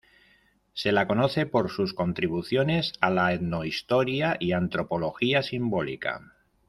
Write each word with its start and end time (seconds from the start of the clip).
Se 0.73 0.91
la 0.91 1.05
conoce 1.07 1.45
por 1.45 1.69
sus 1.69 1.93
contribuciones 1.93 2.93
a 3.01 3.11
la 3.11 3.33
etnohistoria 3.33 4.35
y 4.39 4.53
antropología 4.53 5.43
simbólica. 5.43 6.21